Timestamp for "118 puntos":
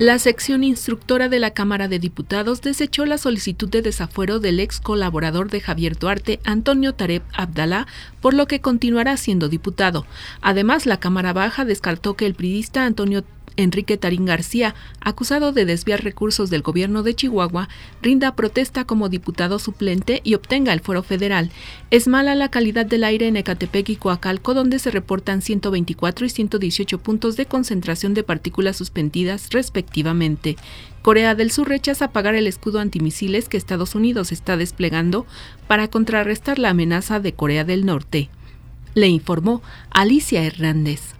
26.30-27.36